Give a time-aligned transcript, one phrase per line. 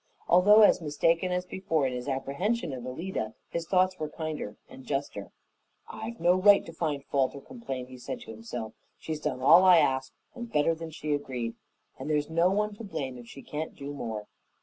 [0.27, 4.83] Although as mistaken as before in his apprehension of Alida, his thoughts were kinder and
[4.83, 5.29] juster.
[5.87, 8.73] "I've no right to find fault or complain," he said to himself.
[8.97, 11.53] "She's done all I asked and better than she agreed,
[11.99, 14.25] and there's no one to blame if she can't do more.